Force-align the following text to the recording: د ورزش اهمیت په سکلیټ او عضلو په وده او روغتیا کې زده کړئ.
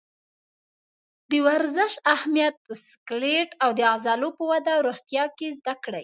د 1.29 1.31
ورزش 1.47 1.93
اهمیت 2.15 2.55
په 2.65 2.73
سکلیټ 2.87 3.49
او 3.63 3.69
عضلو 3.91 4.29
په 4.37 4.43
وده 4.51 4.71
او 4.75 4.81
روغتیا 4.89 5.23
کې 5.37 5.47
زده 5.57 5.73
کړئ. 5.83 5.99